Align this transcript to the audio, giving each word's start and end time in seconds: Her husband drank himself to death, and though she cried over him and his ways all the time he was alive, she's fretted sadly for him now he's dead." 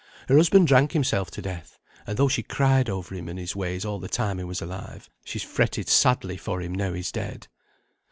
Her 0.29 0.35
husband 0.35 0.65
drank 0.67 0.93
himself 0.93 1.29
to 1.29 1.43
death, 1.43 1.77
and 2.07 2.17
though 2.17 2.27
she 2.27 2.41
cried 2.41 2.89
over 2.89 3.13
him 3.13 3.29
and 3.29 3.37
his 3.37 3.55
ways 3.55 3.85
all 3.85 3.99
the 3.99 4.07
time 4.07 4.39
he 4.39 4.43
was 4.43 4.59
alive, 4.59 5.11
she's 5.23 5.43
fretted 5.43 5.87
sadly 5.87 6.37
for 6.37 6.59
him 6.59 6.73
now 6.73 6.93
he's 6.93 7.11
dead." 7.11 7.45